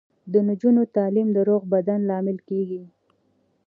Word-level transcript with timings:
د 0.31 0.33
نجونو 0.47 0.81
تعلیم 0.95 1.27
د 1.33 1.37
روغ 1.49 1.61
بدن 1.73 1.99
لامل 2.09 2.37
کیږي. 2.49 2.83